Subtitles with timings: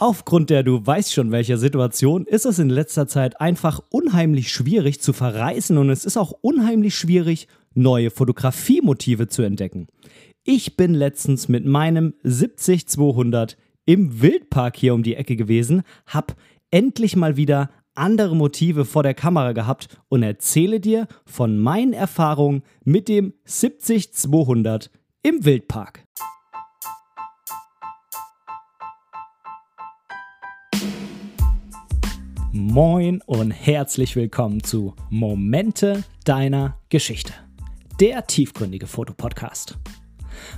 [0.00, 5.02] Aufgrund der du weißt schon welcher Situation ist es in letzter Zeit einfach unheimlich schwierig
[5.02, 9.88] zu verreisen und es ist auch unheimlich schwierig, neue Fotografiemotive zu entdecken.
[10.42, 16.34] Ich bin letztens mit meinem 70-200 im Wildpark hier um die Ecke gewesen, hab
[16.70, 22.62] endlich mal wieder andere Motive vor der Kamera gehabt und erzähle dir von meinen Erfahrungen
[22.84, 24.88] mit dem 70-200
[25.22, 26.06] im Wildpark.
[32.62, 37.32] Moin und herzlich willkommen zu Momente deiner Geschichte,
[37.98, 39.78] der tiefgründige Fotopodcast.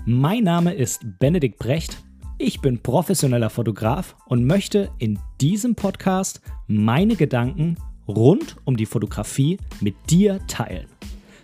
[0.05, 2.03] Mein Name ist Benedikt Brecht,
[2.39, 7.77] ich bin professioneller Fotograf und möchte in diesem Podcast meine Gedanken
[8.09, 10.89] rund um die Fotografie mit dir teilen.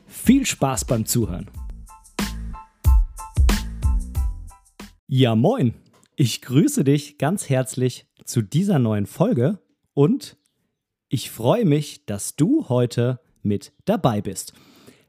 [0.08, 1.48] Viel Spaß beim Zuhören.
[5.06, 5.74] Ja, moin.
[6.16, 9.60] Ich grüße dich ganz herzlich zu dieser neuen Folge
[9.94, 10.36] und
[11.08, 14.52] ich freue mich, dass du heute mit dabei bist.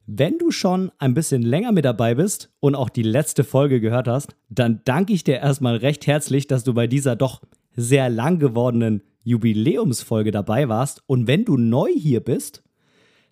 [0.06, 4.08] Wenn du schon ein bisschen länger mit dabei bist und auch die letzte Folge gehört
[4.08, 7.41] hast, dann danke ich dir erstmal recht herzlich, dass du bei dieser doch
[7.75, 11.03] sehr lang gewordenen Jubiläumsfolge dabei warst.
[11.06, 12.63] Und wenn du neu hier bist,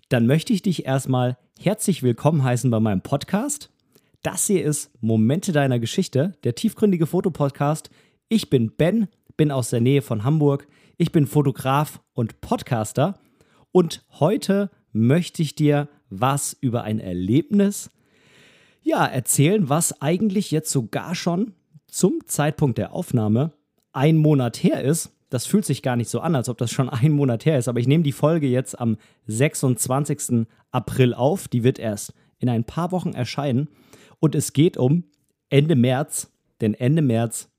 [0.09, 3.71] dann möchte ich dich erstmal herzlich willkommen heißen bei meinem Podcast.
[4.21, 7.89] Das hier ist Momente deiner Geschichte, der tiefgründige Fotopodcast.
[8.29, 9.07] Ich bin Ben,
[9.37, 10.67] bin aus der Nähe von Hamburg.
[10.97, 13.19] Ich bin Fotograf und Podcaster
[13.71, 17.91] und heute möchte ich dir was über ein Erlebnis
[18.81, 21.53] ja, erzählen, was eigentlich jetzt sogar schon
[21.87, 23.53] zum Zeitpunkt der Aufnahme
[23.93, 25.13] ein Monat her ist.
[25.29, 27.67] Das fühlt sich gar nicht so an, als ob das schon ein Monat her ist,
[27.67, 30.47] aber ich nehme die Folge jetzt am 26.
[30.71, 31.47] April auf.
[31.47, 33.67] Die wird erst in ein paar Wochen erscheinen
[34.19, 35.03] und es geht um
[35.49, 37.49] Ende März, denn Ende März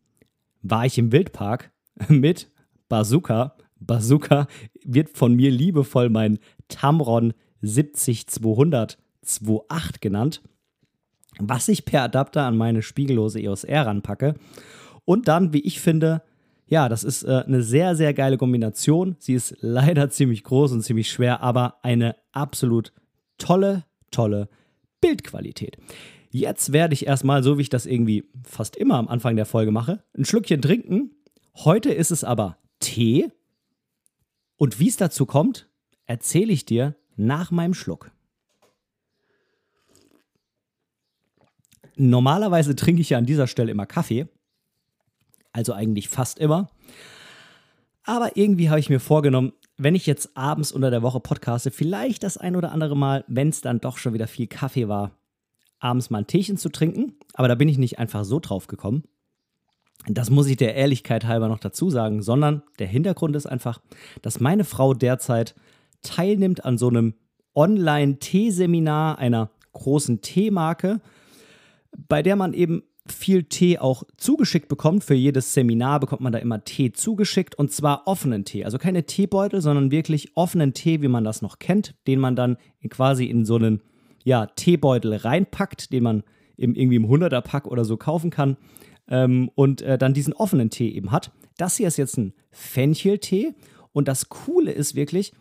[0.70, 1.70] war ich im Wildpark
[2.08, 2.50] mit
[2.88, 3.56] Bazooka.
[3.80, 4.48] Bazooka
[4.84, 6.38] wird von mir liebevoll mein
[6.69, 8.98] Tamron 70200
[9.69, 10.43] 28 genannt,
[11.38, 14.34] was ich per Adapter an meine spiegellose EOS R ranpacke.
[15.04, 16.22] Und dann, wie ich finde,
[16.66, 19.16] ja, das ist äh, eine sehr, sehr geile Kombination.
[19.19, 22.93] Sie ist leider ziemlich groß und ziemlich schwer, aber eine absolut
[23.38, 24.48] tolle, tolle
[25.00, 25.76] Bildqualität.
[26.31, 29.71] Jetzt werde ich erstmal, so wie ich das irgendwie fast immer am Anfang der Folge
[29.71, 31.11] mache, ein Schlückchen trinken.
[31.55, 33.28] Heute ist es aber Tee.
[34.56, 35.69] Und wie es dazu kommt,
[36.06, 38.11] erzähle ich dir nach meinem Schluck.
[41.97, 44.28] Normalerweise trinke ich ja an dieser Stelle immer Kaffee.
[45.53, 46.71] Also eigentlich fast immer.
[48.05, 52.22] Aber irgendwie habe ich mir vorgenommen, wenn ich jetzt abends unter der Woche podcaste, vielleicht
[52.22, 55.18] das ein oder andere Mal, wenn es dann doch schon wieder viel Kaffee war,
[55.78, 57.15] abends mal ein Teechen zu trinken.
[57.34, 59.05] Aber da bin ich nicht einfach so drauf gekommen,
[60.06, 63.81] das muss ich der Ehrlichkeit halber noch dazu sagen, sondern der Hintergrund ist einfach,
[64.22, 65.55] dass meine Frau derzeit
[66.03, 67.15] teilnimmt an so einem
[67.55, 71.00] Online-Teeseminar einer großen Teemarke,
[72.09, 75.03] bei der man eben viel Tee auch zugeschickt bekommt.
[75.03, 78.65] Für jedes Seminar bekommt man da immer Tee zugeschickt und zwar offenen Tee.
[78.65, 82.59] Also keine Teebeutel, sondern wirklich offenen Tee, wie man das noch kennt, den man dann
[82.91, 83.83] quasi in so einen
[84.28, 86.22] ja, Teebeutel reinpackt, den man
[86.59, 88.59] im, irgendwie im 100er-Pack oder so kaufen kann
[89.09, 91.33] ähm, und äh, dann diesen offenen Tee eben hat.
[91.56, 93.55] Das hier ist jetzt ein Fencheltee
[93.93, 95.33] und das Coole ist wirklich,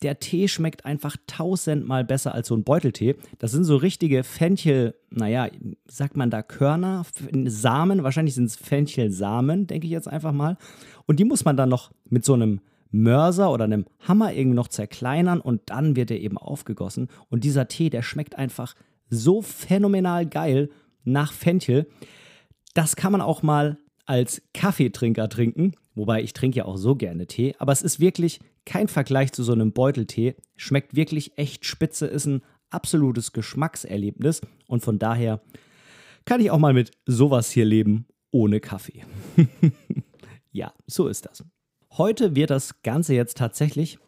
[0.00, 3.16] der Tee schmeckt einfach tausendmal besser als so ein Beuteltee.
[3.38, 5.48] Das sind so richtige Fenchel, naja,
[5.86, 7.04] sagt man da Körner,
[7.44, 10.56] Samen, wahrscheinlich sind es Fenchelsamen, denke ich jetzt einfach mal.
[11.06, 14.68] Und die muss man dann noch mit so einem Mörser oder einem Hammer irgendwie noch
[14.68, 17.08] zerkleinern und dann wird er eben aufgegossen.
[17.28, 18.74] Und dieser Tee, der schmeckt einfach
[19.08, 20.70] so phänomenal geil
[21.04, 21.88] nach Fenchel.
[22.74, 27.26] Das kann man auch mal als Kaffeetrinker trinken, wobei ich trinke ja auch so gerne
[27.26, 30.36] Tee, aber es ist wirklich kein Vergleich zu so einem Beuteltee.
[30.56, 35.40] Schmeckt wirklich echt spitze, ist ein absolutes Geschmackserlebnis und von daher
[36.24, 39.04] kann ich auch mal mit sowas hier leben ohne Kaffee.
[40.52, 41.44] ja, so ist das.
[41.98, 43.98] Heute wird das Ganze jetzt tatsächlich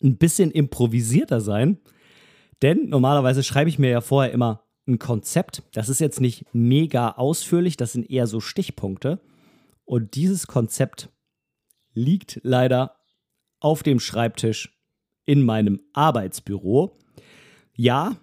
[0.00, 1.78] ein bisschen improvisierter sein,
[2.62, 5.64] denn normalerweise schreibe ich mir ja vorher immer ein Konzept.
[5.72, 9.20] Das ist jetzt nicht mega ausführlich, das sind eher so Stichpunkte.
[9.84, 11.08] Und dieses Konzept
[11.94, 12.96] liegt leider
[13.58, 14.78] auf dem Schreibtisch
[15.24, 16.96] in meinem Arbeitsbüro.
[17.74, 18.16] Ja,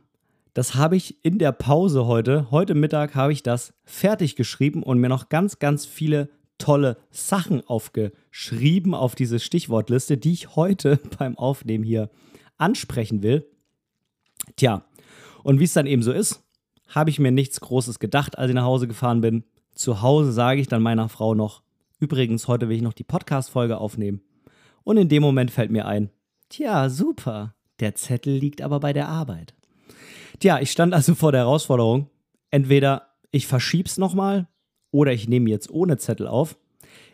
[0.54, 5.00] das habe ich in der Pause heute, heute Mittag habe ich das fertig geschrieben und
[5.00, 6.30] mir noch ganz, ganz viele
[6.62, 12.10] tolle Sachen aufgeschrieben auf diese Stichwortliste, die ich heute beim Aufnehmen hier
[12.58, 13.48] ansprechen will.
[14.56, 14.86] Tja,
[15.44, 16.44] und wie es dann eben so ist,
[16.88, 19.44] habe ich mir nichts Großes gedacht, als ich nach Hause gefahren bin.
[19.74, 21.64] Zu Hause sage ich dann meiner Frau noch,
[22.02, 24.22] Übrigens, heute will ich noch die Podcast-Folge aufnehmen.
[24.84, 26.10] Und in dem Moment fällt mir ein,
[26.50, 29.54] tja, super, der Zettel liegt aber bei der Arbeit.
[30.40, 32.10] Tja, ich stand also vor der Herausforderung,
[32.50, 34.48] entweder ich verschieb's nochmal
[34.92, 36.58] oder ich nehme jetzt ohne Zettel auf.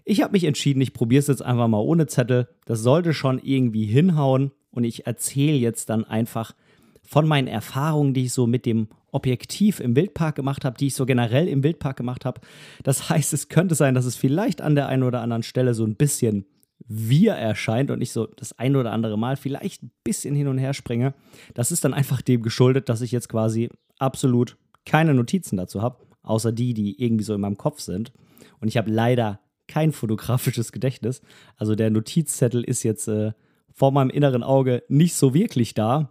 [0.06, 2.48] Ich habe mich entschieden, ich probiere es jetzt einfach mal ohne Zettel.
[2.66, 6.56] Das sollte schon irgendwie hinhauen und ich erzähle jetzt dann einfach
[7.04, 10.96] von meinen Erfahrungen, die ich so mit dem Objektiv im Wildpark gemacht habe, die ich
[10.96, 12.42] so generell im Wildpark gemacht habe.
[12.84, 15.86] Das heißt, es könnte sein, dass es vielleicht an der einen oder anderen Stelle so
[15.86, 16.46] ein bisschen
[16.88, 20.58] wir erscheint und ich so das ein oder andere Mal vielleicht ein bisschen hin und
[20.58, 21.14] her springe.
[21.54, 23.70] Das ist dann einfach dem geschuldet, dass ich jetzt quasi
[24.00, 25.98] absolut keine Notizen dazu habe,
[26.28, 28.12] außer die, die irgendwie so in meinem Kopf sind.
[28.60, 31.22] Und ich habe leider kein fotografisches Gedächtnis.
[31.56, 33.34] Also der Notizzettel ist jetzt äh,
[33.72, 36.10] vor meinem inneren Auge nicht so wirklich da.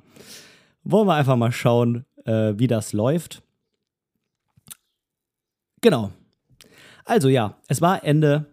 [0.85, 3.43] Wollen wir einfach mal schauen, äh, wie das läuft.
[5.81, 6.13] Genau.
[7.05, 8.47] Also ja, es war Ende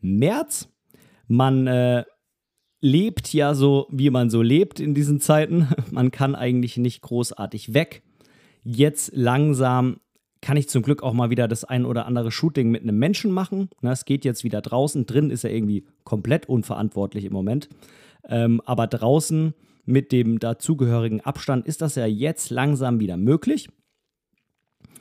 [0.00, 0.68] März.
[1.26, 2.04] Man äh,
[2.80, 5.68] lebt ja so, wie man so lebt in diesen Zeiten.
[5.90, 8.02] Man kann eigentlich nicht großartig weg.
[8.62, 10.00] Jetzt langsam
[10.40, 13.32] kann ich zum Glück auch mal wieder das ein oder andere Shooting mit einem Menschen
[13.32, 13.70] machen.
[13.80, 15.06] Na, es geht jetzt wieder draußen.
[15.06, 17.68] Drin ist er irgendwie komplett unverantwortlich im Moment.
[18.28, 19.54] Ähm, aber draußen
[19.84, 23.68] mit dem dazugehörigen Abstand ist das ja jetzt langsam wieder möglich.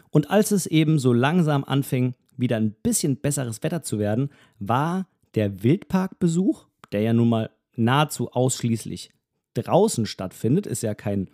[0.10, 4.30] Und als es eben so langsam anfing, wieder ein bisschen besseres Wetter zu werden,
[4.60, 9.12] war der Wildparkbesuch, der ja nun mal nahezu ausschließlich
[9.54, 11.30] draußen stattfindet, ist ja kein,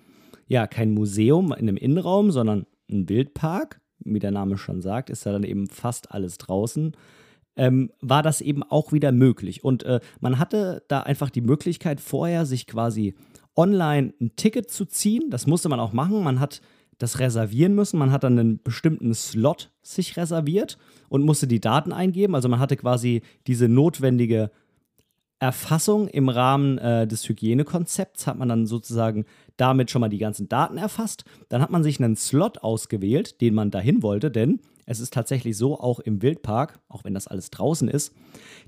[0.47, 5.25] ja kein Museum in einem Innenraum, sondern ein Wildpark, wie der Name schon sagt, ist
[5.25, 6.95] ja dann eben fast alles draußen
[7.55, 9.63] ähm, war das eben auch wieder möglich.
[9.63, 13.15] Und äh, man hatte da einfach die Möglichkeit, vorher sich quasi
[13.55, 15.29] online ein Ticket zu ziehen.
[15.29, 16.23] Das musste man auch machen.
[16.23, 16.61] Man hat
[16.97, 18.00] das reservieren müssen.
[18.00, 20.77] Man hat dann einen bestimmten Slot sich reserviert
[21.09, 22.35] und musste die Daten eingeben.
[22.35, 24.51] Also man hatte quasi diese notwendige
[25.39, 29.25] Erfassung im Rahmen äh, des Hygienekonzepts, hat man dann sozusagen
[29.57, 31.25] damit schon mal die ganzen Daten erfasst.
[31.50, 35.57] Dann hat man sich einen Slot ausgewählt, den man dahin wollte, denn es ist tatsächlich
[35.57, 38.13] so, auch im Wildpark, auch wenn das alles draußen ist,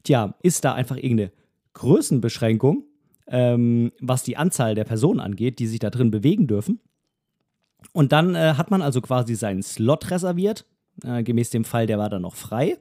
[0.03, 1.31] tja, ist da einfach irgendeine
[1.73, 2.85] Größenbeschränkung,
[3.27, 6.79] ähm, was die Anzahl der Personen angeht, die sich da drin bewegen dürfen.
[7.91, 10.65] Und dann äh, hat man also quasi seinen Slot reserviert,
[11.03, 12.77] äh, gemäß dem Fall, der war dann noch frei.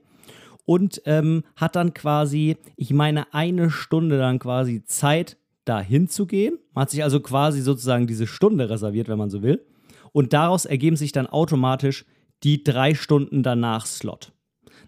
[0.67, 6.59] Und ähm, hat dann quasi, ich meine, eine Stunde dann quasi Zeit, da hinzugehen.
[6.73, 9.65] Man hat sich also quasi sozusagen diese Stunde reserviert, wenn man so will.
[10.13, 12.05] Und daraus ergeben sich dann automatisch
[12.43, 14.33] die drei Stunden danach Slot.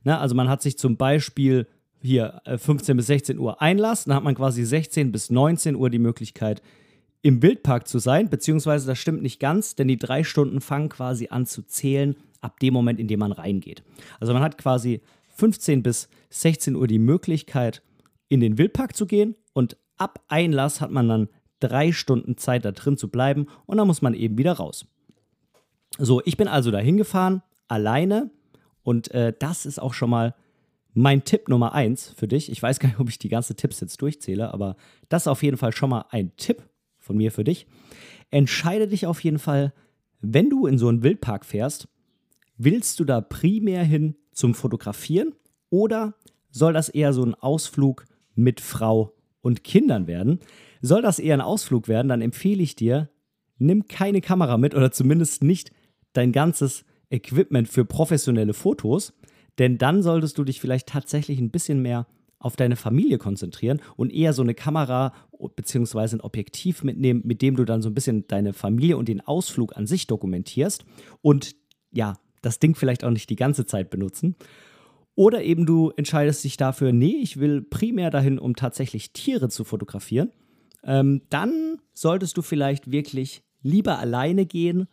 [0.05, 1.67] Na, also man hat sich zum Beispiel
[2.00, 5.90] hier 15 äh, bis 16 Uhr Einlass, dann hat man quasi 16 bis 19 Uhr
[5.90, 6.62] die Möglichkeit,
[7.23, 11.28] im Wildpark zu sein, beziehungsweise das stimmt nicht ganz, denn die drei Stunden fangen quasi
[11.28, 13.82] an zu zählen ab dem Moment, in dem man reingeht.
[14.20, 15.00] Also man hat quasi
[15.31, 17.82] 15 bis 16 Uhr die Möglichkeit,
[18.28, 21.28] in den Wildpark zu gehen und ab Einlass hat man dann
[21.60, 24.87] drei Stunden Zeit, da drin zu bleiben und dann muss man eben wieder raus.
[25.98, 28.31] So, ich bin also dahin gefahren, alleine.
[28.82, 30.34] Und äh, das ist auch schon mal
[30.94, 32.50] mein Tipp Nummer eins für dich.
[32.50, 34.76] Ich weiß gar nicht, ob ich die ganzen Tipps jetzt durchzähle, aber
[35.08, 36.62] das ist auf jeden Fall schon mal ein Tipp
[36.99, 37.66] von mir für dich.
[38.31, 39.72] Entscheide dich auf jeden Fall,
[40.20, 41.88] wenn du in so einen Wildpark fährst,
[42.56, 45.34] willst du da primär hin zum Fotografieren
[45.70, 46.14] oder
[46.50, 49.12] soll das eher so ein Ausflug mit Frau
[49.46, 50.40] und Kindern werden?
[50.82, 53.09] Soll das eher ein Ausflug werden, dann empfehle ich dir,
[53.59, 55.71] nimm keine Kamera mit oder zumindest nicht
[56.12, 59.14] dein ganzes Equipment für professionelle Fotos,
[59.59, 62.06] denn dann solltest du dich vielleicht tatsächlich ein bisschen mehr
[62.38, 65.14] auf deine Familie konzentrieren und eher so eine Kamera
[65.54, 66.16] bzw.
[66.16, 69.76] ein Objektiv mitnehmen, mit dem du dann so ein bisschen deine Familie und den Ausflug
[69.76, 70.85] an sich dokumentierst
[71.23, 71.56] und
[71.92, 74.37] ja, das Ding vielleicht auch nicht die ganze Zeit benutzen.
[75.16, 79.64] Oder eben du entscheidest dich dafür, nee, ich will primär dahin, um tatsächlich Tiere zu
[79.64, 80.30] fotografieren.
[80.85, 84.87] Ähm, dann solltest du vielleicht wirklich lieber alleine gehen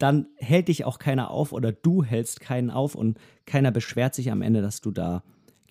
[0.00, 4.32] dann hält dich auch keiner auf oder du hältst keinen auf und keiner beschwert sich
[4.32, 5.22] am Ende, dass du da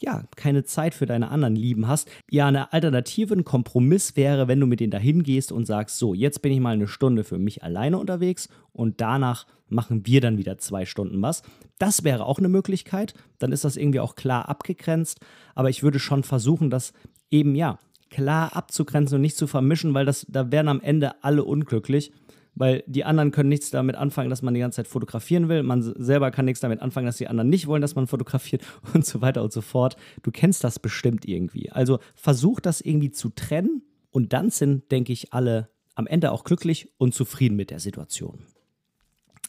[0.01, 2.09] ja, keine Zeit für deine anderen Lieben hast.
[2.29, 6.13] Ja, eine Alternative, ein Kompromiss wäre, wenn du mit denen dahin gehst und sagst, so,
[6.13, 10.37] jetzt bin ich mal eine Stunde für mich alleine unterwegs und danach machen wir dann
[10.37, 11.43] wieder zwei Stunden was.
[11.77, 13.13] Das wäre auch eine Möglichkeit.
[13.37, 15.19] Dann ist das irgendwie auch klar abgegrenzt.
[15.55, 16.93] Aber ich würde schon versuchen, das
[17.29, 17.79] eben, ja,
[18.09, 22.11] klar abzugrenzen und nicht zu vermischen, weil das, da wären am Ende alle unglücklich
[22.59, 25.63] weil die anderen können nichts damit anfangen, dass man die ganze Zeit fotografieren will.
[25.63, 28.63] Man selber kann nichts damit anfangen, dass die anderen nicht wollen, dass man fotografiert
[28.93, 29.95] und so weiter und so fort.
[30.23, 31.71] Du kennst das bestimmt irgendwie.
[31.71, 36.43] Also versuch das irgendwie zu trennen und dann sind, denke ich, alle am Ende auch
[36.43, 38.39] glücklich und zufrieden mit der Situation.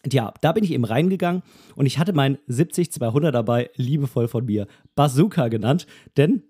[0.08, 1.42] Tja, da bin ich eben reingegangen
[1.74, 5.86] und ich hatte mein 70-200 dabei, liebevoll von mir, Bazooka genannt,
[6.16, 6.44] denn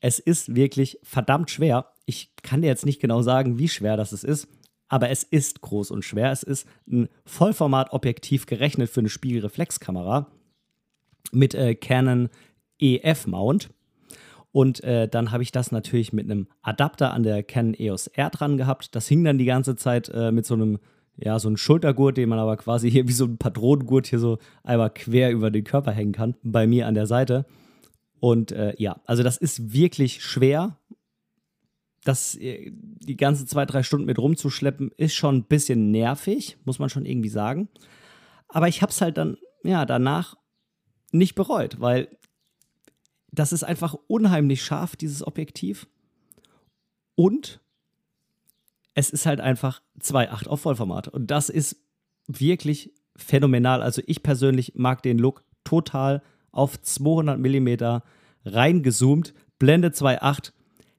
[0.00, 1.86] es ist wirklich verdammt schwer.
[2.04, 4.46] Ich kann dir jetzt nicht genau sagen, wie schwer das ist,
[4.92, 6.30] aber es ist groß und schwer.
[6.32, 10.26] Es ist ein Vollformat-Objektiv gerechnet für eine Spiegelreflexkamera
[11.32, 12.28] mit äh, Canon
[12.78, 13.70] EF-Mount.
[14.50, 18.28] Und äh, dann habe ich das natürlich mit einem Adapter an der Canon EOS R
[18.28, 18.94] dran gehabt.
[18.94, 20.78] Das hing dann die ganze Zeit äh, mit so einem
[21.16, 24.36] ja, so ein Schultergurt, den man aber quasi hier wie so ein Patronengurt hier so
[24.62, 27.46] einmal quer über den Körper hängen kann, bei mir an der Seite.
[28.20, 30.76] Und äh, ja, also das ist wirklich schwer.
[32.04, 36.78] Das äh, die ganze zwei, drei Stunden mit rumzuschleppen, ist schon ein bisschen nervig, muss
[36.78, 37.68] man schon irgendwie sagen.
[38.48, 40.36] Aber ich habe es halt dann, ja, danach
[41.12, 42.08] nicht bereut, weil
[43.30, 45.86] das ist einfach unheimlich scharf, dieses Objektiv.
[47.14, 47.60] Und
[48.94, 51.08] es ist halt einfach 2.8 auf Vollformat.
[51.08, 51.76] Und das ist
[52.26, 53.82] wirklich phänomenal.
[53.82, 58.00] Also ich persönlich mag den Look total auf 200 mm
[58.44, 60.52] reingezoomt, Blende 2.8.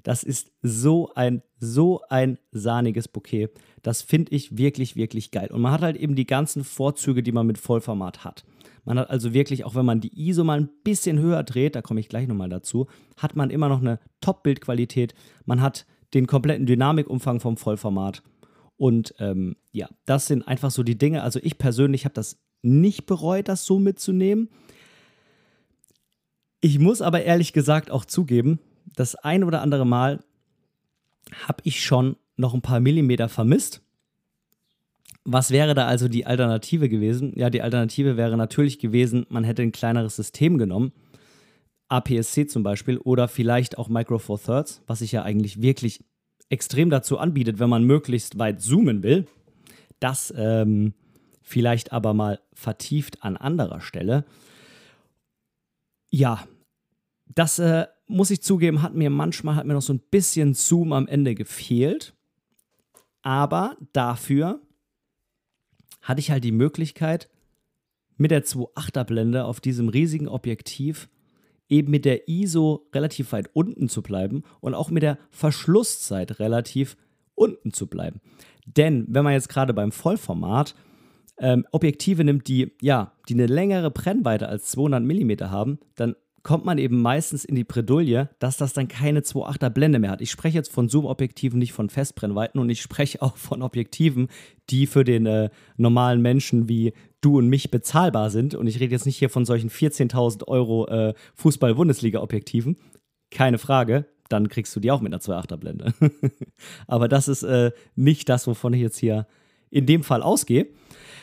[0.04, 3.50] Das ist so ein, so ein sahniges Bouquet.
[3.82, 5.50] Das finde ich wirklich, wirklich geil.
[5.52, 8.44] Und man hat halt eben die ganzen Vorzüge, die man mit Vollformat hat.
[8.86, 11.82] Man hat also wirklich, auch wenn man die ISO mal ein bisschen höher dreht, da
[11.82, 15.16] komme ich gleich nochmal dazu, hat man immer noch eine Top-Bildqualität.
[15.46, 18.24] Man hat den kompletten Dynamikumfang vom Vollformat.
[18.76, 21.24] Und ähm, ja, das sind einfach so die Dinge.
[21.24, 24.50] Also ich persönlich habe das nicht bereut, das so mitzunehmen.
[26.60, 28.60] Ich muss aber ehrlich gesagt auch zugeben,
[28.96, 30.24] das ein oder andere Mal
[31.48, 33.82] habe ich schon noch ein paar Millimeter vermisst.
[35.26, 37.34] Was wäre da also die Alternative gewesen?
[37.36, 40.92] Ja, die Alternative wäre natürlich gewesen, man hätte ein kleineres System genommen
[41.94, 46.04] APS-C zum Beispiel oder vielleicht auch Micro Four Thirds, was sich ja eigentlich wirklich
[46.50, 49.28] extrem dazu anbietet, wenn man möglichst weit zoomen will.
[50.00, 50.94] Das ähm,
[51.42, 54.26] vielleicht aber mal vertieft an anderer Stelle.
[56.10, 56.44] Ja,
[57.28, 60.94] das äh, muss ich zugeben, hat mir manchmal hat mir noch so ein bisschen Zoom
[60.94, 62.14] am Ende gefehlt.
[63.22, 64.62] Aber dafür
[66.02, 67.30] hatte ich halt die Möglichkeit,
[68.18, 71.10] mit der 2.8er Blende auf diesem riesigen Objektiv
[71.70, 76.98] eben mit der ISO relativ weit unten zu bleiben und auch mit der Verschlusszeit relativ
[77.36, 78.22] unten zu bleiben.
[78.66, 80.76] Denn wenn man jetzt gerade beim Vollformat
[81.40, 86.66] ähm, Objektive nimmt, die ja, die eine längere Brennweite als 200 mm haben, dann kommt
[86.66, 90.22] man eben meistens in die Bredouille, dass das dann keine 2.8er Blende mehr hat.
[90.22, 94.28] Ich spreche jetzt von Zoom-Objektiven, nicht von Festbrennweiten und ich spreche auch von Objektiven,
[94.70, 98.56] die für den äh, normalen Menschen wie du und mich bezahlbar sind.
[98.56, 102.76] Und ich rede jetzt nicht hier von solchen 14.000 Euro äh, Fußball-Bundesliga-Objektiven.
[103.32, 105.94] Keine Frage, dann kriegst du die auch mit einer 2.8er Blende.
[106.88, 109.28] Aber das ist äh, nicht das, wovon ich jetzt hier
[109.70, 110.68] in dem Fall ausgehe.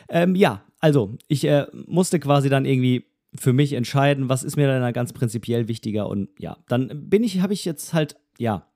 [0.08, 4.66] Ähm, ja, also ich äh, musste quasi dann irgendwie für mich entscheiden, was ist mir
[4.66, 8.66] dann ganz prinzipiell wichtiger und ja, dann bin ich, habe ich jetzt halt, ja,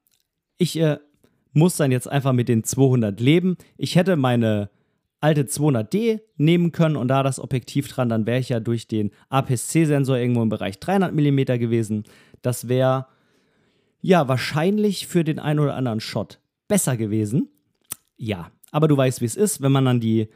[0.59, 0.99] ich äh,
[1.53, 3.57] muss dann jetzt einfach mit den 200 leben.
[3.77, 4.71] Ich hätte meine
[5.21, 9.11] alte 200D nehmen können und da das Objektiv dran, dann wäre ich ja durch den
[9.31, 12.05] APS-C-Sensor irgendwo im Bereich 300 mm gewesen.
[12.43, 13.07] Das wäre
[14.03, 17.49] ja wahrscheinlich für den einen oder anderen Shot besser gewesen.
[18.17, 20.29] Ja, aber du weißt, wie es ist, wenn man dann die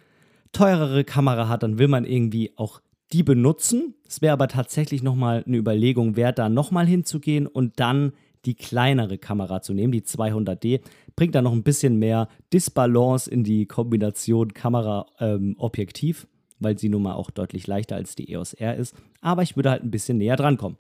[0.52, 2.80] teurere Kamera hat, dann will man irgendwie auch
[3.12, 3.94] die benutzen.
[4.06, 8.12] Es wäre aber tatsächlich nochmal eine Überlegung wert, da nochmal hinzugehen und dann
[8.44, 10.80] die kleinere Kamera zu nehmen, die 200D.
[11.16, 16.28] Bringt dann noch ein bisschen mehr Disbalance in die Kombination Kamera-Objektiv, ähm,
[16.60, 18.94] weil sie nun mal auch deutlich leichter als die EOS R ist.
[19.20, 20.78] Aber ich würde halt ein bisschen näher dran kommen.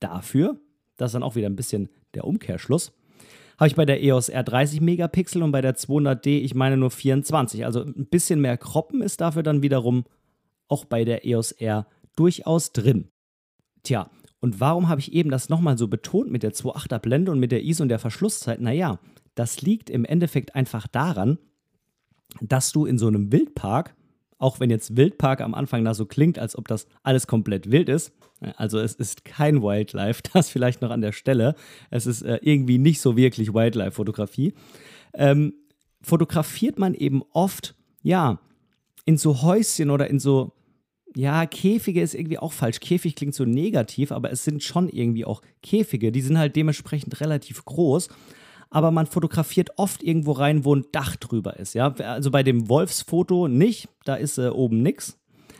[0.00, 0.58] Dafür,
[0.96, 2.92] das ist dann auch wieder ein bisschen der Umkehrschluss,
[3.58, 6.90] habe ich bei der EOS R 30 Megapixel und bei der 200D, ich meine nur
[6.90, 7.64] 24.
[7.64, 10.04] Also ein bisschen mehr Kroppen ist dafür dann wiederum
[10.68, 13.10] auch bei der EOS R durchaus drin.
[13.82, 17.40] Tja, und warum habe ich eben das nochmal so betont mit der 2.8er Blende und
[17.40, 18.60] mit der ISO und der Verschlusszeit?
[18.60, 18.98] Naja,
[19.34, 21.38] das liegt im Endeffekt einfach daran,
[22.40, 23.94] dass du in so einem Wildpark,
[24.38, 27.88] auch wenn jetzt Wildpark am Anfang da so klingt, als ob das alles komplett wild
[27.88, 28.12] ist,
[28.56, 31.54] also es ist kein Wildlife, das vielleicht noch an der Stelle,
[31.90, 34.54] es ist äh, irgendwie nicht so wirklich Wildlife-Fotografie,
[35.14, 35.54] ähm,
[36.02, 38.40] fotografiert man eben oft, ja,
[39.04, 40.52] in so Häuschen oder in so,
[41.14, 42.80] ja, Käfige ist irgendwie auch falsch.
[42.80, 46.10] Käfig klingt so negativ, aber es sind schon irgendwie auch Käfige.
[46.10, 48.08] Die sind halt dementsprechend relativ groß.
[48.70, 51.74] Aber man fotografiert oft irgendwo rein, wo ein Dach drüber ist.
[51.74, 51.92] Ja?
[51.94, 55.16] Also bei dem Wolfsfoto nicht, da ist äh, oben nichts.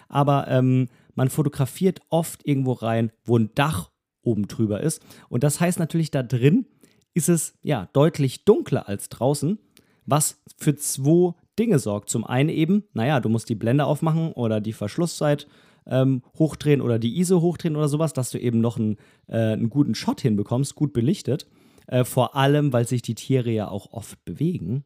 [0.08, 3.90] Aber ähm, man fotografiert oft irgendwo rein, wo ein Dach
[4.22, 5.00] oben drüber ist.
[5.28, 6.66] Und das heißt natürlich, da drin
[7.14, 9.58] ist es ja deutlich dunkler als draußen,
[10.06, 12.10] was für 2 Dinge sorgt.
[12.10, 15.46] Zum einen eben, naja, du musst die Blende aufmachen oder die Verschlusszeit
[15.86, 18.96] ähm, hochdrehen oder die ISO hochdrehen oder sowas, dass du eben noch einen,
[19.26, 21.46] äh, einen guten Shot hinbekommst, gut belichtet.
[21.86, 24.84] Äh, vor allem, weil sich die Tiere ja auch oft bewegen.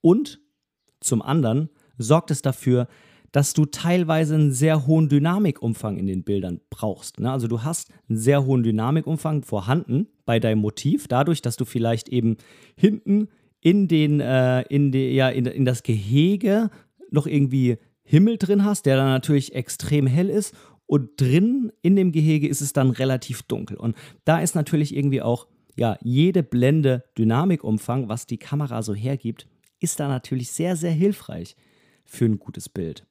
[0.00, 0.40] Und
[1.00, 1.68] zum anderen
[1.98, 2.88] sorgt es dafür,
[3.32, 7.20] dass du teilweise einen sehr hohen Dynamikumfang in den Bildern brauchst.
[7.20, 7.30] Ne?
[7.30, 12.08] Also du hast einen sehr hohen Dynamikumfang vorhanden bei deinem Motiv, dadurch, dass du vielleicht
[12.08, 12.38] eben
[12.76, 13.28] hinten
[13.60, 16.70] in den, äh, in, die, ja, in, in das Gehege
[17.10, 20.54] noch irgendwie Himmel drin hast, der dann natürlich extrem hell ist
[20.86, 23.76] und drin in dem Gehege ist es dann relativ dunkel.
[23.76, 29.46] Und da ist natürlich irgendwie auch ja, jede Blende Dynamikumfang, was die Kamera so hergibt,
[29.78, 31.56] ist da natürlich sehr, sehr hilfreich
[32.04, 33.06] für ein gutes Bild.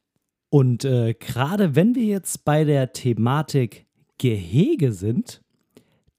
[0.49, 3.85] Und äh, gerade wenn wir jetzt bei der Thematik
[4.17, 5.41] Gehege sind,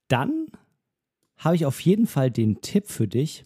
[0.08, 0.46] dann
[1.36, 3.44] habe ich auf jeden Fall den Tipp für dich.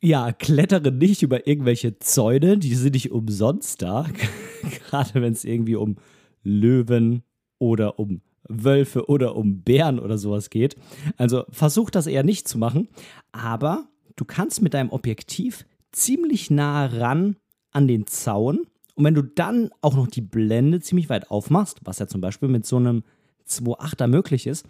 [0.00, 4.06] Ja, klettere nicht über irgendwelche Zäune, die sind nicht umsonst da.
[4.88, 5.96] gerade wenn es irgendwie um
[6.42, 7.22] Löwen
[7.58, 10.76] oder um Wölfe oder um Bären oder sowas geht.
[11.16, 12.88] Also versuch das eher nicht zu machen,
[13.32, 17.36] aber du kannst mit deinem Objektiv ziemlich nah ran
[17.70, 18.66] an den Zaun
[19.00, 22.50] und wenn du dann auch noch die Blende ziemlich weit aufmachst, was ja zum Beispiel
[22.50, 23.02] mit so einem
[23.48, 24.66] 2.8er möglich ist,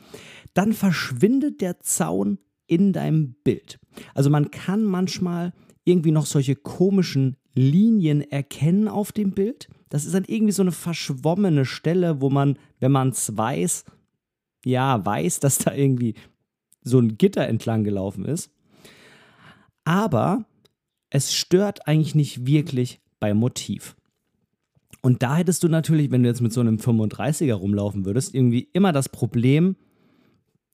[0.55, 2.39] dann verschwindet der Zaun
[2.71, 3.81] in deinem Bild.
[4.15, 5.53] Also man kann manchmal
[5.85, 9.69] irgendwie noch solche komischen Linien erkennen auf dem Bild.
[9.89, 13.85] Das ist dann irgendwie so eine verschwommene Stelle, wo man, wenn man es weiß,
[14.65, 16.15] ja, weiß, dass da irgendwie
[16.83, 18.53] so ein Gitter entlang gelaufen ist.
[19.85, 20.45] Aber
[21.11, 23.97] es stört eigentlich nicht wirklich beim Motiv.
[25.03, 28.69] Und da hättest du natürlich, wenn du jetzt mit so einem 35er rumlaufen würdest, irgendwie
[28.73, 29.75] immer das Problem,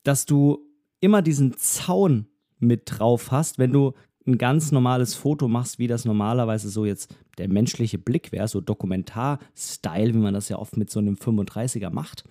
[0.03, 0.66] dass du
[0.99, 2.27] immer diesen Zaun
[2.59, 3.93] mit drauf hast, wenn du
[4.25, 8.61] ein ganz normales Foto machst, wie das normalerweise so jetzt der menschliche Blick wäre, so
[8.61, 12.23] Dokumentar-Style, wie man das ja oft mit so einem 35er macht,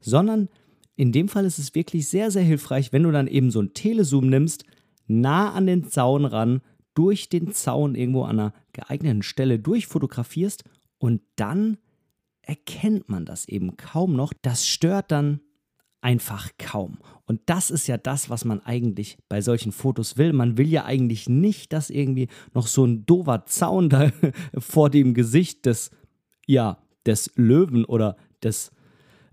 [0.00, 0.48] sondern
[0.96, 3.74] in dem Fall ist es wirklich sehr, sehr hilfreich, wenn du dann eben so ein
[3.74, 4.64] Telezoom nimmst,
[5.06, 6.62] nah an den Zaun ran,
[6.94, 10.64] durch den Zaun irgendwo an einer geeigneten Stelle durchfotografierst
[10.98, 11.76] und dann
[12.40, 14.32] erkennt man das eben kaum noch.
[14.40, 15.40] Das stört dann
[16.00, 16.98] einfach kaum.
[17.26, 20.32] Und das ist ja das, was man eigentlich bei solchen Fotos will.
[20.32, 24.10] Man will ja eigentlich nicht, dass irgendwie noch so ein dover Zaun da
[24.58, 25.90] vor dem Gesicht des,
[26.46, 28.70] ja, des Löwen oder des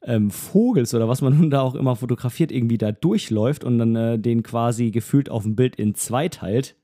[0.03, 3.95] ähm, Vogels oder was man nun da auch immer fotografiert, irgendwie da durchläuft und dann
[3.95, 6.75] äh, den quasi gefühlt auf dem Bild in zwei teilt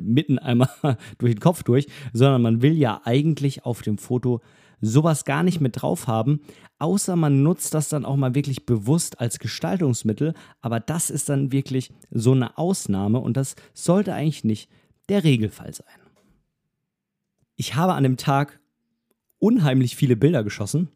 [0.00, 0.68] mitten einmal
[1.18, 4.40] durch den Kopf durch, sondern man will ja eigentlich auf dem Foto
[4.80, 6.40] sowas gar nicht mit drauf haben,
[6.78, 11.52] außer man nutzt das dann auch mal wirklich bewusst als Gestaltungsmittel, aber das ist dann
[11.52, 14.70] wirklich so eine Ausnahme und das sollte eigentlich nicht
[15.08, 15.86] der Regelfall sein.
[17.56, 18.60] Ich habe an dem Tag
[19.38, 20.88] unheimlich viele Bilder geschossen.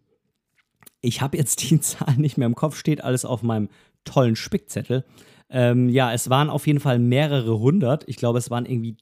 [1.00, 3.68] Ich habe jetzt die Zahl nicht mehr im Kopf, steht alles auf meinem
[4.04, 5.04] tollen Spickzettel.
[5.48, 8.08] Ähm, ja, es waren auf jeden Fall mehrere hundert.
[8.08, 8.96] Ich glaube, es waren irgendwie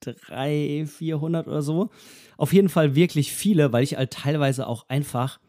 [0.00, 1.90] drei, vierhundert oder so.
[2.36, 5.40] Auf jeden Fall wirklich viele, weil ich halt teilweise auch einfach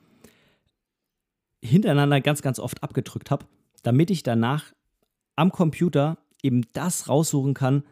[1.64, 3.46] hintereinander ganz, ganz oft abgedrückt habe,
[3.84, 4.74] damit ich danach
[5.36, 7.84] am Computer eben das raussuchen kann,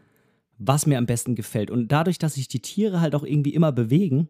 [0.58, 1.72] was mir am besten gefällt.
[1.72, 4.28] Und dadurch, dass sich die Tiere halt auch irgendwie immer bewegen,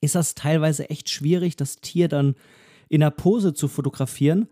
[0.00, 2.34] ist das teilweise echt schwierig, das Tier dann
[2.88, 4.48] in der Pose zu fotografieren,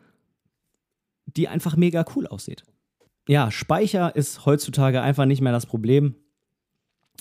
[1.27, 2.65] die einfach mega cool aussieht.
[3.29, 6.15] Ja, Speicher ist heutzutage einfach nicht mehr das Problem.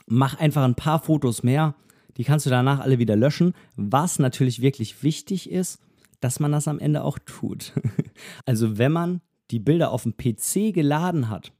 [0.05, 1.75] Mach einfach ein paar Fotos mehr,
[2.17, 3.53] die kannst du danach alle wieder löschen.
[3.75, 5.79] Was natürlich wirklich wichtig ist,
[6.19, 7.73] dass man das am Ende auch tut.
[8.45, 11.51] also wenn man die Bilder auf dem PC geladen hat,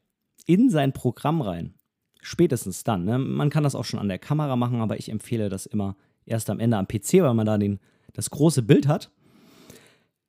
[0.46, 1.74] in sein Programm rein,
[2.22, 3.06] spätestens dann.
[3.06, 3.18] Ne?
[3.18, 6.50] Man kann das auch schon an der Kamera machen, aber ich empfehle das immer erst
[6.50, 7.80] am Ende am PC, weil man da den,
[8.14, 9.12] das große Bild hat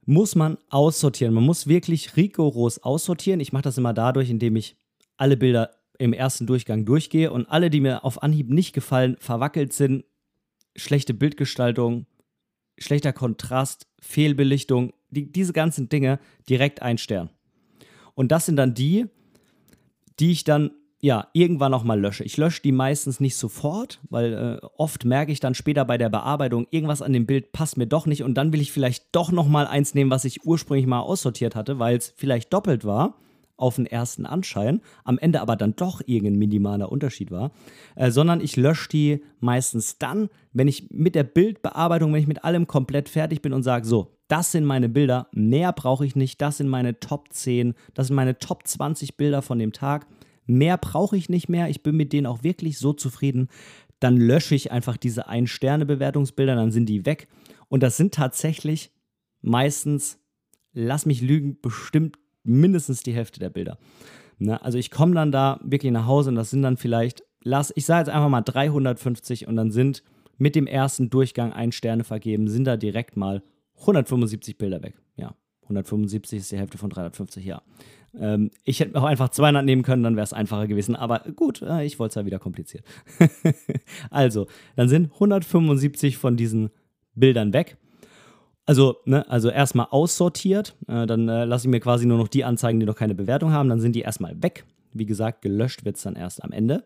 [0.06, 1.34] muss man aussortieren.
[1.34, 3.40] Man muss wirklich rigoros aussortieren.
[3.40, 4.76] Ich mache das immer dadurch, indem ich
[5.16, 9.72] alle Bilder im ersten Durchgang durchgehe und alle, die mir auf Anhieb nicht gefallen, verwackelt
[9.72, 10.04] sind,
[10.76, 12.06] schlechte Bildgestaltung,
[12.78, 17.30] schlechter Kontrast, Fehlbelichtung, die, diese ganzen Dinge direkt einstern.
[18.14, 19.06] Und das sind dann die,
[20.18, 22.24] die ich dann ja, irgendwann auch mal lösche.
[22.24, 26.08] Ich lösche die meistens nicht sofort, weil äh, oft merke ich dann später bei der
[26.08, 29.30] Bearbeitung, irgendwas an dem Bild passt mir doch nicht und dann will ich vielleicht doch
[29.30, 33.18] noch mal eins nehmen, was ich ursprünglich mal aussortiert hatte, weil es vielleicht doppelt war
[33.56, 37.52] auf den ersten Anschein, am Ende aber dann doch irgendein minimaler Unterschied war,
[37.94, 42.44] äh, sondern ich lösche die meistens dann, wenn ich mit der Bildbearbeitung, wenn ich mit
[42.44, 46.40] allem komplett fertig bin und sage, so, das sind meine Bilder, mehr brauche ich nicht,
[46.40, 50.06] das sind meine Top 10, das sind meine Top 20 Bilder von dem Tag
[50.46, 53.48] mehr brauche ich nicht mehr, ich bin mit denen auch wirklich so zufrieden,
[54.00, 57.28] dann lösche ich einfach diese Ein-Sterne-Bewertungsbilder, dann sind die weg.
[57.68, 58.92] Und das sind tatsächlich
[59.40, 60.18] meistens,
[60.72, 63.78] lass mich lügen, bestimmt mindestens die Hälfte der Bilder.
[64.38, 64.62] Ne?
[64.62, 67.86] Also ich komme dann da wirklich nach Hause und das sind dann vielleicht, lass, ich
[67.86, 70.02] sage jetzt einfach mal 350 und dann sind
[70.38, 73.42] mit dem ersten Durchgang ein Sterne vergeben, sind da direkt mal
[73.80, 74.94] 175 Bilder weg.
[75.16, 77.62] Ja, 175 ist die Hälfte von 350, ja.
[78.18, 80.96] Ähm, ich hätte auch einfach 200 nehmen können, dann wäre es einfacher gewesen.
[80.96, 82.84] Aber gut, äh, ich wollte es ja wieder kompliziert.
[84.10, 86.70] also, dann sind 175 von diesen
[87.14, 87.76] Bildern weg.
[88.66, 90.74] Also, ne, also erstmal aussortiert.
[90.86, 93.52] Äh, dann äh, lasse ich mir quasi nur noch die anzeigen, die noch keine Bewertung
[93.52, 93.68] haben.
[93.68, 94.64] Dann sind die erstmal weg.
[94.92, 96.84] Wie gesagt, gelöscht wird es dann erst am Ende.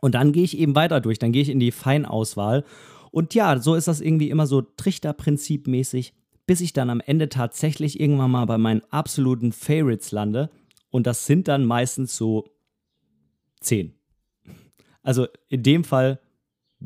[0.00, 1.18] Und dann gehe ich eben weiter durch.
[1.18, 2.64] Dann gehe ich in die Feinauswahl.
[3.10, 6.14] Und ja, so ist das irgendwie immer so Trichterprinzip mäßig
[6.46, 10.50] bis ich dann am Ende tatsächlich irgendwann mal bei meinen absoluten Favorites lande.
[10.90, 12.48] Und das sind dann meistens so
[13.60, 13.94] zehn.
[15.02, 16.20] Also in dem Fall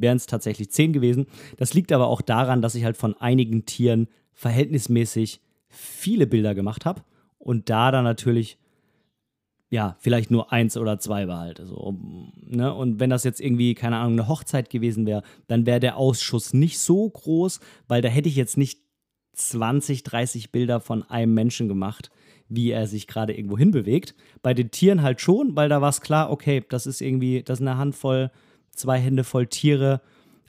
[0.00, 1.26] wären es tatsächlich zehn gewesen.
[1.56, 6.84] Das liegt aber auch daran, dass ich halt von einigen Tieren verhältnismäßig viele Bilder gemacht
[6.84, 7.02] habe
[7.38, 8.58] und da dann natürlich
[9.70, 11.64] ja, vielleicht nur eins oder zwei behalte.
[11.64, 11.96] So,
[12.44, 12.74] ne?
[12.74, 16.52] Und wenn das jetzt irgendwie, keine Ahnung, eine Hochzeit gewesen wäre, dann wäre der Ausschuss
[16.52, 18.80] nicht so groß, weil da hätte ich jetzt nicht
[19.34, 22.10] 20, 30 Bilder von einem Menschen gemacht,
[22.48, 24.16] wie er sich gerade irgendwo hinbewegt.
[24.42, 27.60] Bei den Tieren halt schon, weil da war es klar, okay, das ist irgendwie, das
[27.60, 28.32] ist eine Handvoll,
[28.80, 30.00] zwei Hände voll Tiere,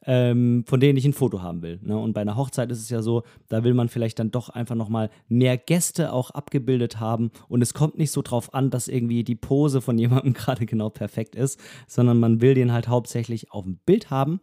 [0.05, 1.79] ähm, von denen ich ein Foto haben will.
[1.83, 1.97] Ne?
[1.97, 4.75] Und bei einer Hochzeit ist es ja so, da will man vielleicht dann doch einfach
[4.75, 7.31] nochmal mehr Gäste auch abgebildet haben.
[7.47, 10.89] Und es kommt nicht so drauf an, dass irgendwie die Pose von jemandem gerade genau
[10.89, 14.41] perfekt ist, sondern man will den halt hauptsächlich auf dem Bild haben.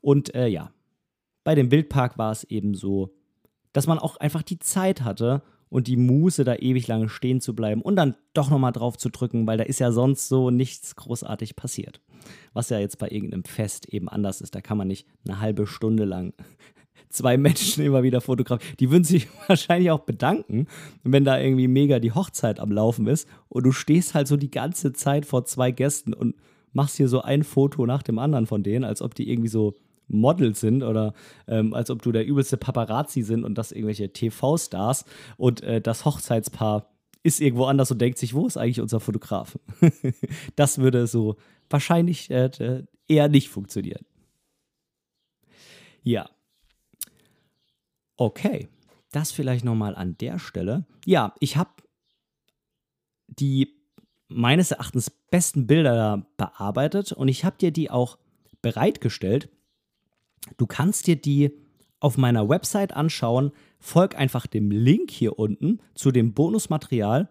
[0.00, 0.72] Und äh, ja,
[1.44, 3.14] bei dem Bildpark war es eben so,
[3.72, 7.54] dass man auch einfach die Zeit hatte und die Muße, da ewig lange stehen zu
[7.54, 10.96] bleiben und dann doch nochmal drauf zu drücken, weil da ist ja sonst so nichts
[10.96, 12.00] großartig passiert.
[12.52, 14.54] Was ja jetzt bei irgendeinem Fest eben anders ist.
[14.54, 16.34] Da kann man nicht eine halbe Stunde lang
[17.08, 18.76] zwei Menschen immer wieder fotografieren.
[18.78, 20.66] Die würden sich wahrscheinlich auch bedanken,
[21.02, 24.50] wenn da irgendwie mega die Hochzeit am Laufen ist und du stehst halt so die
[24.50, 26.34] ganze Zeit vor zwei Gästen und
[26.72, 29.74] machst hier so ein Foto nach dem anderen von denen, als ob die irgendwie so
[30.10, 31.14] Models sind oder
[31.46, 35.04] ähm, als ob du der übelste Paparazzi sind und das irgendwelche TV-Stars
[35.36, 36.90] und äh, das Hochzeitspaar
[37.22, 39.58] ist irgendwo anders und denkt sich, wo ist eigentlich unser Fotograf?
[40.56, 41.36] das würde so
[41.68, 44.04] wahrscheinlich äh, eher nicht funktionieren.
[46.02, 46.30] Ja.
[48.16, 48.68] Okay,
[49.12, 50.86] das vielleicht nochmal an der Stelle.
[51.04, 51.70] Ja, ich habe
[53.26, 53.80] die
[54.28, 58.18] meines Erachtens besten Bilder bearbeitet und ich habe dir die auch
[58.62, 59.48] bereitgestellt.
[60.56, 61.52] Du kannst dir die
[62.00, 63.52] auf meiner Website anschauen.
[63.78, 67.28] Folg einfach dem Link hier unten zu dem Bonusmaterial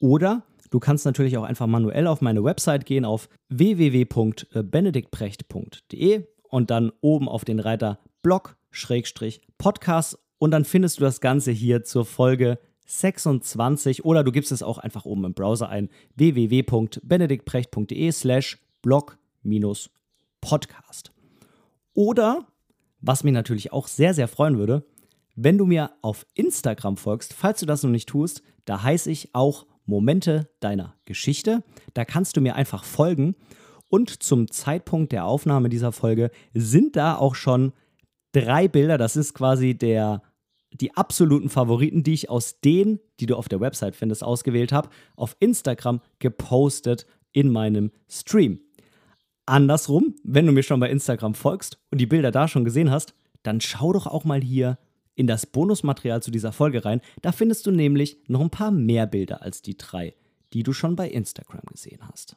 [0.00, 6.92] oder du kannst natürlich auch einfach manuell auf meine Website gehen auf www.benediktprecht.de und dann
[7.00, 8.56] oben auf den Reiter Blog
[9.58, 14.62] Podcast und dann findest du das Ganze hier zur Folge 26 oder du gibst es
[14.62, 19.18] auch einfach oben im Browser ein www.benediktprecht.de slash blog
[20.40, 21.12] podcast.
[21.94, 22.46] Oder,
[23.00, 24.86] was mich natürlich auch sehr, sehr freuen würde,
[25.36, 29.34] wenn du mir auf Instagram folgst, falls du das noch nicht tust, da heiße ich
[29.34, 31.62] auch Momente deiner Geschichte.
[31.94, 33.34] Da kannst du mir einfach folgen.
[33.88, 37.72] Und zum Zeitpunkt der Aufnahme dieser Folge sind da auch schon
[38.32, 38.98] drei Bilder.
[38.98, 40.22] Das ist quasi der,
[40.72, 44.90] die absoluten Favoriten, die ich aus denen, die du auf der Website findest, ausgewählt habe,
[45.16, 48.60] auf Instagram gepostet in meinem Stream.
[49.50, 53.14] Andersrum, wenn du mir schon bei Instagram folgst und die Bilder da schon gesehen hast,
[53.42, 54.78] dann schau doch auch mal hier
[55.14, 57.00] in das Bonusmaterial zu dieser Folge rein.
[57.20, 60.14] Da findest du nämlich noch ein paar mehr Bilder als die drei,
[60.52, 62.36] die du schon bei Instagram gesehen hast.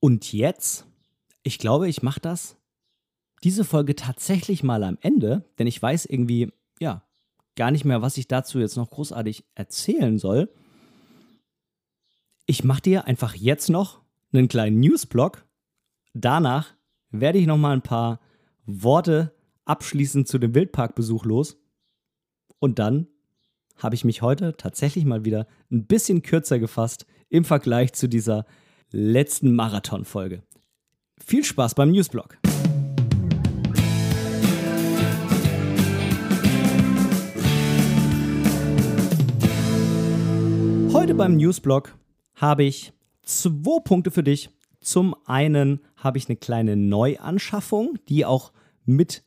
[0.00, 0.86] Und jetzt,
[1.42, 2.56] ich glaube, ich mache das
[3.42, 6.50] diese Folge tatsächlich mal am Ende, denn ich weiß irgendwie,
[6.80, 7.02] ja,
[7.56, 10.48] gar nicht mehr, was ich dazu jetzt noch großartig erzählen soll.
[12.46, 14.00] Ich mache dir einfach jetzt noch
[14.32, 15.44] einen kleinen Newsblog
[16.16, 16.76] Danach
[17.10, 18.20] werde ich noch mal ein paar
[18.66, 21.56] Worte abschließend zu dem Wildparkbesuch los.
[22.60, 23.08] Und dann
[23.78, 28.46] habe ich mich heute tatsächlich mal wieder ein bisschen kürzer gefasst im Vergleich zu dieser
[28.92, 30.44] letzten Marathon-Folge.
[31.18, 32.38] Viel Spaß beim Newsblog.
[40.92, 41.98] Heute beim Newsblog
[42.36, 44.50] habe ich zwei Punkte für dich,
[44.84, 48.52] zum einen habe ich eine kleine Neuanschaffung, die auch
[48.84, 49.22] mit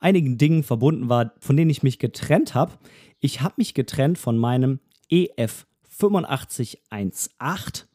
[0.00, 2.72] einigen Dingen verbunden war, von denen ich mich getrennt habe.
[3.20, 5.66] Ich habe mich getrennt von meinem EF
[5.98, 7.88] 8518.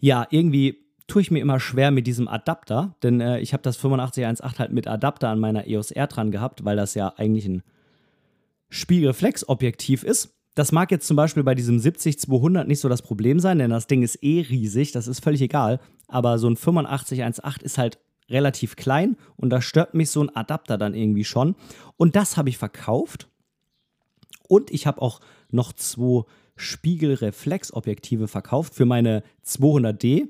[0.00, 3.76] ja, irgendwie tue ich mir immer schwer mit diesem Adapter, denn äh, ich habe das
[3.76, 7.62] 8518 halt mit Adapter an meiner EOS R dran gehabt, weil das ja eigentlich ein
[8.68, 10.35] Spiegelreflexobjektiv ist.
[10.56, 13.86] Das mag jetzt zum Beispiel bei diesem 70-200 nicht so das Problem sein, denn das
[13.86, 15.80] Ding ist eh riesig, das ist völlig egal.
[16.08, 17.98] Aber so ein 8518 ist halt
[18.30, 21.56] relativ klein und da stört mich so ein Adapter dann irgendwie schon.
[21.98, 23.28] Und das habe ich verkauft.
[24.48, 26.22] Und ich habe auch noch zwei
[26.56, 30.28] Spiegelreflexobjektive verkauft für meine 200D.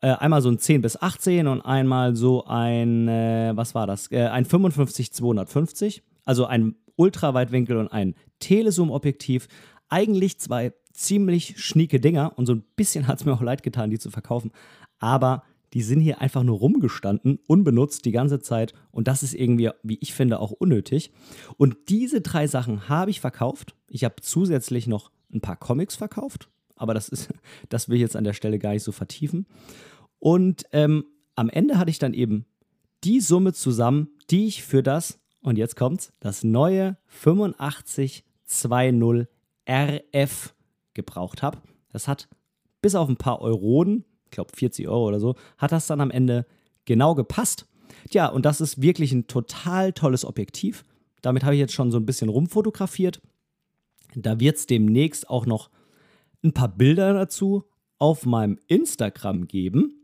[0.00, 4.10] Äh, einmal so ein 10 bis 18 und einmal so ein, äh, was war das?
[4.10, 6.00] Äh, ein 55-250.
[6.24, 9.48] Also ein Ultraweitwinkel und ein Telezoom-Objektiv.
[9.88, 13.90] Eigentlich zwei ziemlich schnieke Dinger und so ein bisschen hat es mir auch leid getan,
[13.90, 14.50] die zu verkaufen.
[14.98, 19.70] Aber die sind hier einfach nur rumgestanden, unbenutzt die ganze Zeit und das ist irgendwie,
[19.82, 21.12] wie ich finde, auch unnötig.
[21.56, 23.74] Und diese drei Sachen habe ich verkauft.
[23.88, 27.28] Ich habe zusätzlich noch ein paar Comics verkauft, aber das ist,
[27.68, 29.46] das will ich jetzt an der Stelle gar nicht so vertiefen.
[30.18, 31.04] Und ähm,
[31.36, 32.46] am Ende hatte ich dann eben
[33.04, 39.28] die Summe zusammen, die ich für das, und jetzt kommt's, das neue 8520
[39.68, 40.54] RF
[40.94, 41.58] gebraucht habe.
[41.90, 42.28] Das hat
[42.80, 46.10] bis auf ein paar Euronen, ich glaube 40 Euro oder so, hat das dann am
[46.10, 46.46] Ende
[46.84, 47.66] genau gepasst.
[48.10, 50.84] Tja, und das ist wirklich ein total tolles Objektiv.
[51.22, 53.20] Damit habe ich jetzt schon so ein bisschen rumfotografiert.
[54.14, 55.70] Da wird es demnächst auch noch
[56.42, 57.64] ein paar Bilder dazu
[57.98, 59.97] auf meinem Instagram geben.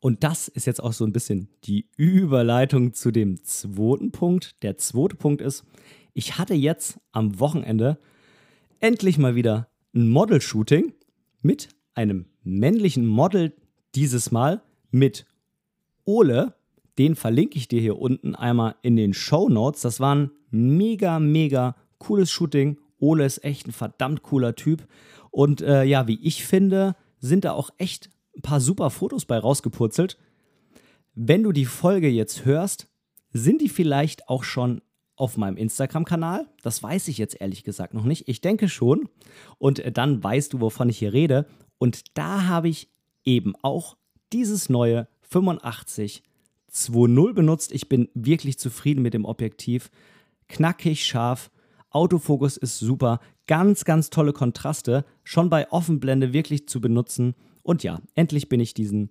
[0.00, 4.62] Und das ist jetzt auch so ein bisschen die Überleitung zu dem zweiten Punkt.
[4.62, 5.64] Der zweite Punkt ist,
[6.14, 7.98] ich hatte jetzt am Wochenende
[8.80, 10.94] endlich mal wieder ein Model-Shooting
[11.42, 13.52] mit einem männlichen Model,
[13.94, 15.26] dieses Mal mit
[16.04, 16.54] Ole.
[16.98, 19.82] Den verlinke ich dir hier unten einmal in den Show Notes.
[19.82, 22.78] Das war ein mega, mega cooles Shooting.
[22.98, 24.86] Ole ist echt ein verdammt cooler Typ.
[25.30, 28.10] Und äh, ja, wie ich finde, sind da auch echt
[28.40, 30.18] ein paar super Fotos bei rausgepurzelt.
[31.14, 32.88] Wenn du die Folge jetzt hörst,
[33.32, 34.80] sind die vielleicht auch schon
[35.16, 36.48] auf meinem Instagram-Kanal?
[36.62, 38.28] Das weiß ich jetzt ehrlich gesagt noch nicht.
[38.28, 39.08] Ich denke schon.
[39.58, 41.46] Und äh, dann weißt du, wovon ich hier rede.
[41.78, 42.88] Und da habe ich
[43.24, 43.96] eben auch
[44.32, 46.22] dieses neue 85
[46.72, 47.72] 2.0 benutzt.
[47.72, 49.90] Ich bin wirklich zufrieden mit dem Objektiv.
[50.48, 51.50] Knackig, scharf
[51.90, 57.34] Autofokus ist super, ganz, ganz tolle Kontraste, schon bei Offenblende wirklich zu benutzen.
[57.62, 59.10] Und ja, endlich bin ich diesen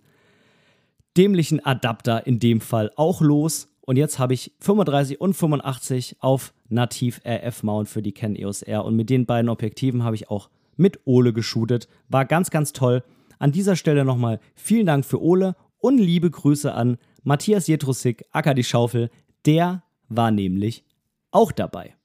[1.18, 3.68] dämlichen Adapter in dem Fall auch los.
[3.82, 8.62] Und jetzt habe ich 35 und 85 auf Nativ RF Mount für die Canon EOS
[8.62, 8.86] R.
[8.86, 11.88] Und mit den beiden Objektiven habe ich auch mit Ole geshootet.
[12.08, 13.04] War ganz, ganz toll.
[13.40, 18.54] An dieser Stelle nochmal vielen Dank für Ole und liebe Grüße an Matthias Jetrusik, Acker
[18.54, 19.10] die Schaufel.
[19.46, 20.84] Der war nämlich
[21.32, 21.96] auch dabei.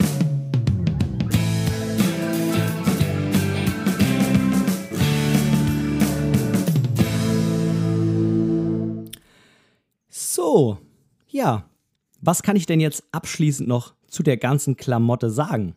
[10.34, 10.78] So,
[11.28, 11.70] ja,
[12.20, 15.76] was kann ich denn jetzt abschließend noch zu der ganzen Klamotte sagen?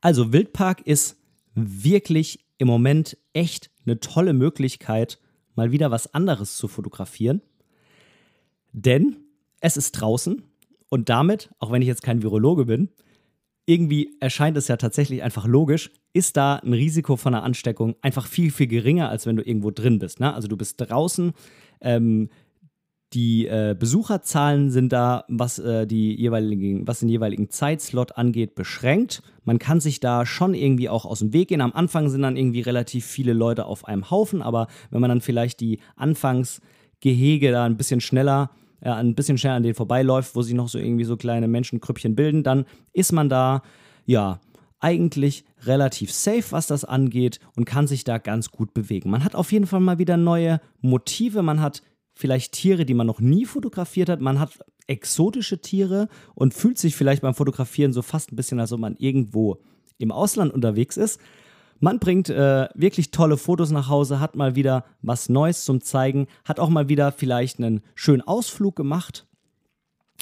[0.00, 1.18] Also Wildpark ist
[1.54, 5.18] wirklich im Moment echt eine tolle Möglichkeit,
[5.56, 7.42] mal wieder was anderes zu fotografieren.
[8.72, 9.18] Denn
[9.60, 10.42] es ist draußen
[10.88, 12.88] und damit, auch wenn ich jetzt kein Virologe bin,
[13.66, 18.26] irgendwie erscheint es ja tatsächlich einfach logisch, ist da ein Risiko von einer Ansteckung einfach
[18.26, 20.18] viel, viel geringer, als wenn du irgendwo drin bist.
[20.18, 20.32] Ne?
[20.32, 21.34] Also du bist draußen,
[21.82, 22.30] ähm,
[23.14, 29.22] die äh, Besucherzahlen sind da, was, äh, die jeweiligen, was den jeweiligen Zeitslot angeht, beschränkt.
[29.44, 31.62] Man kann sich da schon irgendwie auch aus dem Weg gehen.
[31.62, 35.20] Am Anfang sind dann irgendwie relativ viele Leute auf einem Haufen, aber wenn man dann
[35.22, 38.50] vielleicht die Anfangsgehege da ein bisschen schneller,
[38.82, 42.14] äh, ein bisschen schneller an denen vorbeiläuft, wo sich noch so irgendwie so kleine Menschenkrüppchen
[42.14, 43.62] bilden, dann ist man da,
[44.04, 44.38] ja,
[44.80, 49.10] eigentlich relativ safe, was das angeht und kann sich da ganz gut bewegen.
[49.10, 51.82] Man hat auf jeden Fall mal wieder neue Motive, man hat
[52.18, 54.20] vielleicht Tiere, die man noch nie fotografiert hat.
[54.20, 58.72] Man hat exotische Tiere und fühlt sich vielleicht beim Fotografieren so fast ein bisschen, als
[58.72, 59.60] ob man irgendwo
[59.98, 61.20] im Ausland unterwegs ist.
[61.78, 66.26] Man bringt äh, wirklich tolle Fotos nach Hause, hat mal wieder was Neues zum Zeigen,
[66.44, 69.28] hat auch mal wieder vielleicht einen schönen Ausflug gemacht.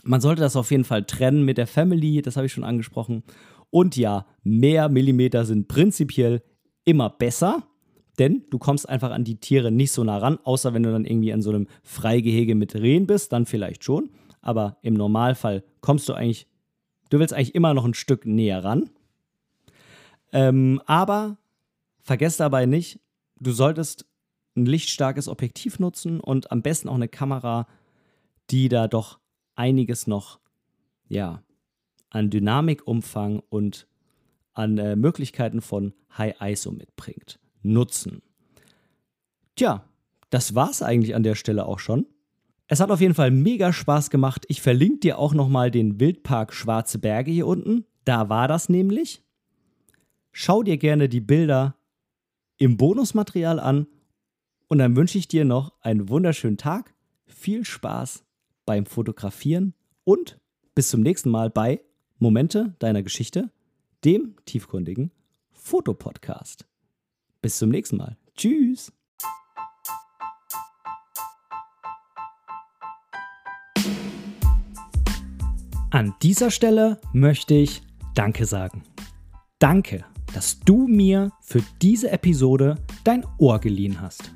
[0.04, 3.22] Man sollte das auf jeden Fall trennen mit der Family, das habe ich schon angesprochen.
[3.70, 6.42] Und ja, mehr Millimeter sind prinzipiell
[6.84, 7.66] immer besser.
[8.18, 11.04] Denn du kommst einfach an die Tiere nicht so nah ran, außer wenn du dann
[11.04, 14.10] irgendwie in so einem Freigehege mit Rehen bist, dann vielleicht schon.
[14.40, 16.46] Aber im Normalfall kommst du eigentlich,
[17.10, 18.90] du willst eigentlich immer noch ein Stück näher ran.
[20.32, 21.36] Ähm, aber
[22.00, 23.00] vergesst dabei nicht,
[23.38, 24.06] du solltest
[24.56, 27.66] ein lichtstarkes Objektiv nutzen und am besten auch eine Kamera,
[28.50, 29.18] die da doch
[29.54, 30.40] einiges noch,
[31.08, 31.42] ja,
[32.08, 33.86] an Dynamikumfang und
[34.54, 38.22] an äh, Möglichkeiten von High ISO mitbringt nutzen.
[39.56, 39.84] Tja,
[40.30, 42.06] das war's eigentlich an der Stelle auch schon.
[42.68, 44.44] Es hat auf jeden Fall mega Spaß gemacht.
[44.48, 47.84] Ich verlinke dir auch nochmal den Wildpark Schwarze Berge hier unten.
[48.04, 49.22] Da war das nämlich.
[50.32, 51.76] Schau dir gerne die Bilder
[52.58, 53.86] im Bonusmaterial an
[54.68, 56.94] und dann wünsche ich dir noch einen wunderschönen Tag,
[57.26, 58.24] viel Spaß
[58.64, 60.38] beim Fotografieren und
[60.74, 61.80] bis zum nächsten Mal bei
[62.18, 63.50] Momente deiner Geschichte,
[64.04, 65.12] dem tiefgründigen
[65.52, 66.66] Fotopodcast.
[67.42, 68.16] Bis zum nächsten Mal.
[68.36, 68.92] Tschüss.
[75.90, 77.82] An dieser Stelle möchte ich
[78.14, 78.82] Danke sagen.
[79.58, 84.32] Danke, dass du mir für diese Episode dein Ohr geliehen hast.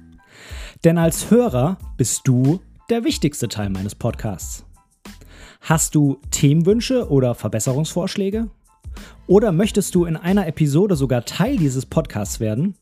[0.85, 4.65] Denn als Hörer bist du der wichtigste Teil meines Podcasts.
[5.61, 8.49] Hast du Themenwünsche oder Verbesserungsvorschläge?
[9.27, 12.75] Oder möchtest du in einer Episode sogar Teil dieses Podcasts werden?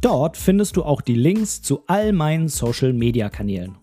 [0.00, 3.78] Dort findest du auch die Links zu all meinen Social-Media-Kanälen.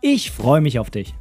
[0.00, 1.16] Ich freue mich auf dich.